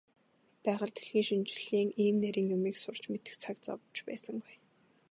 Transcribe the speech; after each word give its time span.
Байгаль 0.63 0.93
дэлхийн 0.95 1.25
шинжлэлийн 1.27 1.89
ийм 2.03 2.15
нарийн 2.21 2.51
юмыг 2.55 2.75
сурч 2.79 3.03
мэдэх 3.11 3.35
цаг 3.43 3.57
зав 3.65 3.79
ч 3.95 3.97
байсангүй. 4.07 4.55